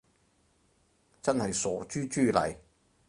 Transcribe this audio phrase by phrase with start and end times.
[1.21, 2.57] 真係傻豬豬嚟